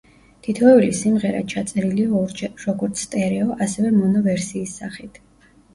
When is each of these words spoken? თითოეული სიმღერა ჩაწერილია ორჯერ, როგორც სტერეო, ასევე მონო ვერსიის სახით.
თითოეული 0.45 0.87
სიმღერა 0.99 1.43
ჩაწერილია 1.53 2.17
ორჯერ, 2.23 2.57
როგორც 2.67 3.07
სტერეო, 3.07 3.47
ასევე 3.69 3.97
მონო 4.03 4.27
ვერსიის 4.31 4.79
სახით. 4.83 5.27